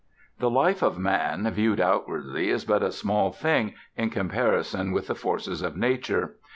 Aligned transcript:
The 0.39 0.49
life 0.49 0.81
of 0.81 0.97
Man, 0.97 1.47
viewed 1.51 1.79
outwardly, 1.79 2.49
is 2.49 2.65
but 2.65 2.81
a 2.81 2.91
small 2.91 3.31
thing 3.31 3.75
in 3.95 4.09
comparison 4.09 4.93
with 4.93 5.05
the 5.05 5.13
forces 5.13 5.61
of 5.61 5.77
Nature. 5.77 6.37